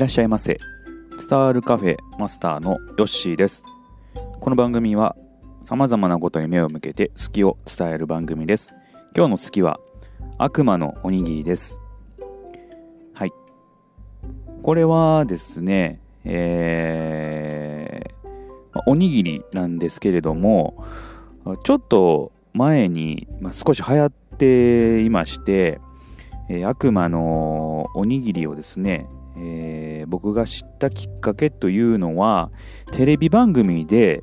[0.00, 0.58] らっしゃいませ。
[1.28, 3.64] 伝わるカフェマスターのヨッシーです。
[4.40, 5.14] この番組は
[5.62, 8.72] 様々なことに目を向けて好きを伝える番組です。
[9.14, 9.78] 今日の好きは
[10.38, 11.82] 悪魔のおにぎりです。
[13.12, 13.32] はい。
[14.62, 20.82] これはですねえー、おにぎりなんですけれども
[21.62, 25.78] ちょっと前に、まあ、少し流行っていまして、
[26.48, 32.50] えー、悪魔のおにぎりをですねえー、僕が知ったきっかけというのは
[32.92, 34.22] テレビ番組で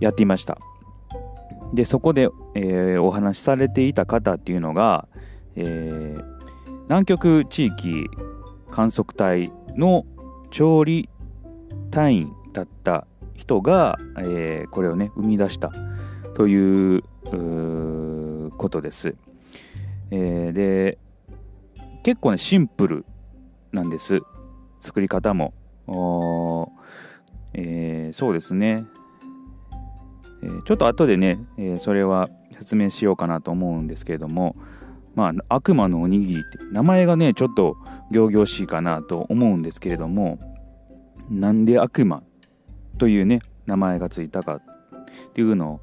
[0.00, 0.58] やっていました。
[1.72, 5.06] でそこで、えー、お話しされていた方っていうのが、
[5.54, 6.24] えー、
[6.84, 8.06] 南極地域
[8.70, 10.04] 観測隊の
[10.50, 11.08] 調理
[11.90, 15.72] 隊員だった人が、えー、これをね生み出した
[16.34, 17.02] という
[18.56, 19.14] ことです、
[20.10, 20.98] えー、で
[22.02, 23.04] 結構ねシンプル
[23.72, 24.20] なんです。
[24.80, 25.52] 作り方も。
[27.52, 28.84] えー、そうですね、
[30.42, 34.56] えー、ちょっと後でね、えー、それは説明しようかなと思うんですけれども。
[35.16, 37.76] まあ悪魔のおにぎりって名前がねちょっと
[38.12, 40.38] 仰々しいかなと思うんですけれども。
[41.28, 42.22] なんで悪魔
[42.98, 44.62] というね名前がついたかっ
[45.32, 45.80] ていうの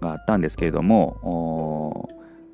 [0.00, 2.08] があったんですけれども。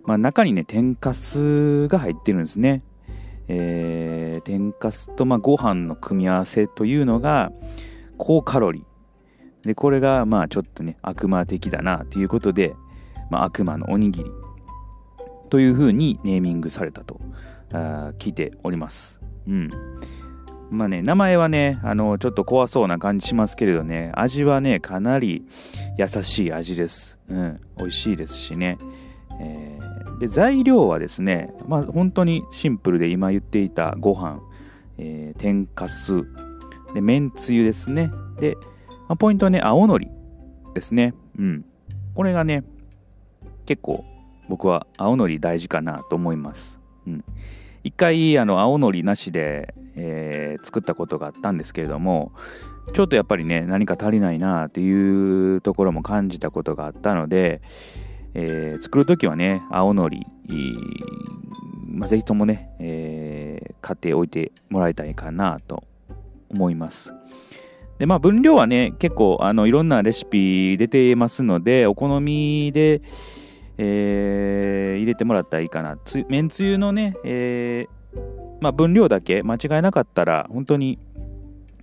[0.05, 2.83] まあ、中にね天かすが入ってるんですね。
[3.53, 7.51] えー、天かすとまあご飯の組み合わせというのが
[8.17, 9.67] 高カロリー。
[9.67, 12.75] でこれがまあちょっとね悪魔的だなということで、
[13.29, 14.31] まあ、悪魔のおにぎり。
[15.51, 17.21] というふうにネーミングされたと
[17.73, 19.21] あ聞いております。
[19.49, 19.71] うん。
[20.71, 25.45] まあね名前はねあのちょっと怖そうな感じしますけれどね味はねかなり
[25.99, 27.19] 優しい味です。
[27.29, 27.61] うん。
[27.79, 28.79] 美味しいですしね。
[29.41, 29.90] えー、
[30.21, 34.41] で材料はですね、まあ、本当にシンプルで今言っていたご飯、
[34.99, 36.23] えー、天かす
[36.95, 38.13] でめんつゆですね。
[38.39, 38.57] で、
[39.09, 40.09] まあ、ポイントはね青のり
[40.75, 41.15] ですね。
[41.39, 41.65] うん。
[42.15, 42.65] これがね
[43.67, 44.05] 結構
[44.49, 47.25] 僕は青のり大事かなと思います、うん、
[47.85, 52.33] 一回あの青のりなしで、えー、作ったことがあったんですけれども
[52.93, 57.63] ちょっとやっぱりね何か足りないなっていうところも感じたことがあったので、
[58.35, 60.27] えー、作るときはね、青のり、
[61.87, 65.85] まあ、ぜひともね、えー、買っておいてもらいたいかなと
[66.49, 67.13] 思います。
[67.99, 73.03] で、まあ、分量はね、結構、あの、いろんなレシピ出てますので、お好みで、
[73.77, 75.99] えー、入れてもらったらいいかな。
[76.05, 78.19] つめんつゆのね、えー、
[78.61, 80.99] まあ、分量だけ間違いなかったら、本当に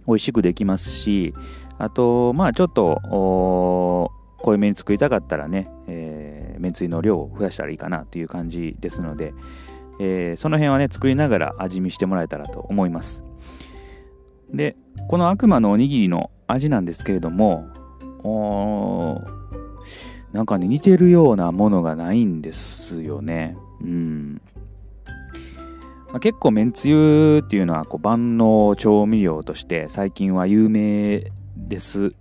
[0.07, 1.35] 美味しくできますし、
[1.77, 2.99] あと、まあ、ちょっと、
[4.41, 6.06] 濃いめに作りたかったらね、えー、
[6.59, 9.33] めんつゆの量を増やしたらいいかなっていう感じですので、
[9.99, 13.23] えー、その辺はね作りながら味見してもらえたらと思います。
[14.53, 14.75] で
[15.09, 17.67] この悪魔のおにぎりの味なんですけれども
[20.33, 23.57] なんかね似てるようなものがないんですよね。
[23.81, 24.41] うん。
[26.09, 32.13] まあ、結構めんつゆっていうのはこう万能調味料として最近は有名です。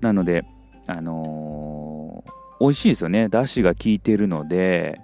[0.00, 0.44] なので
[0.86, 1.26] あのー、
[2.60, 3.28] 美味しいですよね。
[3.28, 5.00] だしが効いてるので、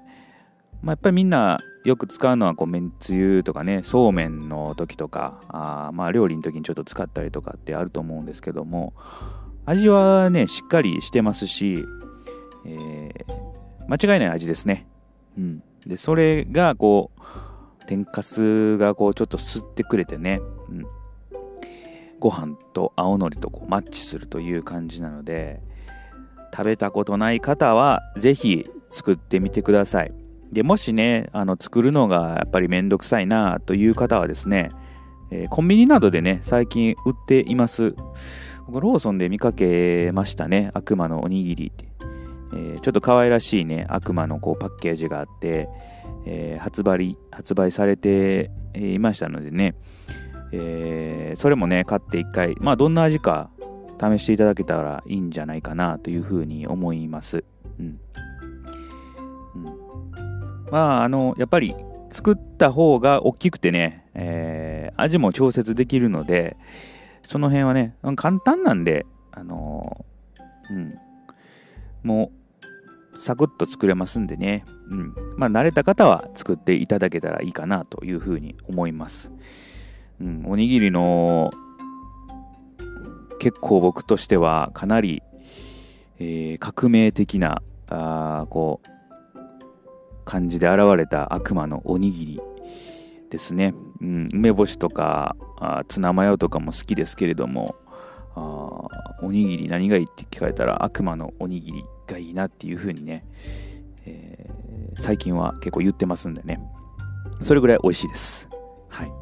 [0.83, 8.95] まあ、やっぱりみんなよく使うのはこうめんつゆとかね、そうめんの時とか、あまあ料理の時にちょっと使ったりとかってあると思うんですけども、
[9.65, 11.85] 味はね、しっかりしてますし、
[12.65, 14.87] えー、間違いない味ですね。
[15.37, 15.63] うん。
[15.87, 17.23] で、それがこう、
[17.87, 20.87] 天かすがこうちょっと吸ってくれてね、うん、
[22.21, 25.61] ご飯と青のりとこうマッチするという感じなので、
[26.55, 30.13] 食べたことない方はぜひ作ってみてください。
[30.53, 34.71] でもしね、あの作るのがやっぱりめんどくさいなという方はですね、
[35.31, 37.95] えー、コンビニなどでね、最近売っています。
[38.67, 41.87] 僕、ローソンで見かけましたね、悪魔のおにぎりって。
[42.55, 45.71] えー、ちょっと可愛らしいね、悪魔のこうパッケージがあって、
[46.27, 49.75] えー、発売、発売されていましたのでね、
[50.53, 53.49] え、それもね、買って一回、まあどんな味か
[54.03, 57.45] 試していただけたらいいんじゃないかなというふうに思います。
[57.79, 58.01] うん。
[59.55, 59.65] うん、
[60.71, 61.77] まあ、あの、やっぱり
[62.11, 66.57] 作った方が大きくてね、えー、味も調節できるので、
[67.23, 70.05] その辺はね、簡単なんで、あの
[70.71, 70.99] うん、
[72.03, 72.33] も
[73.15, 75.15] う、サクッと作れますんでね、うん。
[75.37, 79.33] まあ、慣れた方は作っていただけたらいいかなというふうに思います。
[80.21, 81.51] うん、おにぎりの
[83.43, 85.21] 結構僕としてはかなり、
[86.21, 89.39] えー、革命的なあこう
[90.25, 92.41] 感じで現れた悪魔のおにぎり
[93.31, 97.75] ですね、うん、梅干しとかあツナマヨとかも好きですけれども
[98.37, 98.87] あ
[99.23, 103.25] おにぎり何がいいって聞かれたら悪魔のおにぎりがいいなっていう風にね、
[104.07, 106.61] えー、最近は結構言ってますんでね。
[107.41, 108.49] それぐらい美味しいです。
[108.89, 109.13] はい。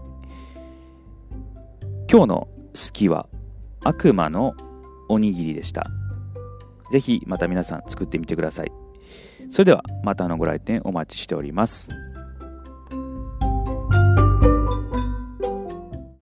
[2.11, 3.30] 今日の好きは
[3.85, 4.55] 悪魔の
[5.09, 5.87] おにぎりでした
[6.93, 8.73] ぜひまた皆さん作ってみてください
[9.51, 11.91] それではまたのご来店お待ちしております。